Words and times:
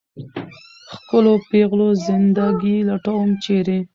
ښکلو 0.95 1.33
پېغلو 1.49 1.89
زنده 2.05 2.47
ګي 2.61 2.75
لټوم، 2.89 3.29
چېرې؟ 3.43 3.79